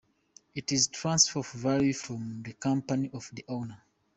[0.55, 3.83] It is a transfer of value from the company to the owner.